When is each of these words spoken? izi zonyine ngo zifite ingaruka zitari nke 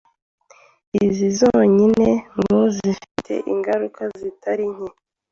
izi 1.03 1.27
zonyine 1.39 2.09
ngo 2.37 2.59
zifite 2.75 3.33
ingaruka 3.51 4.01
zitari 4.19 4.65
nke 4.73 4.87